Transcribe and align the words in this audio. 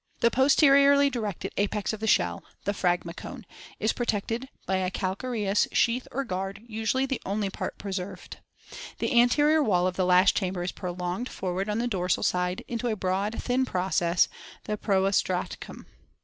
The 0.21 0.31
posteriorly 0.31 1.11
directed 1.11 1.53
apex 1.57 1.93
of 1.93 1.99
the 1.99 2.07
shell, 2.07 2.43
the 2.65 2.73
phragmacone 2.73 3.45
(see 3.45 3.85
Fig. 3.85 3.91
115), 3.91 3.91
is 3.91 3.93
protected 3.93 4.49
by 4.65 4.77
a 4.77 4.89
calcareous 4.89 5.67
sheath 5.73 6.07
or 6.11 6.23
guard, 6.23 6.59
usually 6.65 7.05
the 7.05 7.21
only 7.23 7.51
part 7.51 7.77
preserved. 7.77 8.37
The 8.97 9.21
anterior 9.21 9.61
wall 9.61 9.85
of 9.85 9.97
the 9.97 10.05
last 10.07 10.35
chamber 10.35 10.63
is 10.63 10.71
prolonged 10.71 11.29
for 11.29 11.53
ward 11.53 11.69
on 11.69 11.77
the 11.77 11.87
dorsal 11.87 12.23
side 12.23 12.65
into 12.67 12.87
a 12.87 12.95
broad, 12.95 13.43
thin 13.43 13.63
process, 13.63 14.27
the 14.63 14.75
proostracum. 14.75 15.85